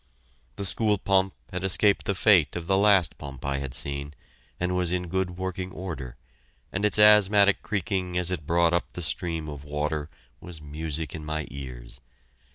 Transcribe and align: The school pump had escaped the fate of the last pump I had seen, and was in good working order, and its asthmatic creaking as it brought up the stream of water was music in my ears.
The 0.55 0.65
school 0.65 0.97
pump 0.97 1.35
had 1.53 1.63
escaped 1.63 2.07
the 2.07 2.15
fate 2.15 2.55
of 2.55 2.65
the 2.65 2.75
last 2.75 3.19
pump 3.19 3.45
I 3.45 3.59
had 3.59 3.75
seen, 3.75 4.15
and 4.59 4.75
was 4.75 4.91
in 4.91 5.09
good 5.09 5.37
working 5.37 5.71
order, 5.71 6.17
and 6.71 6.83
its 6.85 6.97
asthmatic 6.97 7.61
creaking 7.61 8.17
as 8.17 8.31
it 8.31 8.47
brought 8.47 8.73
up 8.73 8.93
the 8.93 9.03
stream 9.03 9.47
of 9.47 9.63
water 9.63 10.09
was 10.39 10.59
music 10.59 11.13
in 11.13 11.23
my 11.23 11.45
ears. 11.51 12.01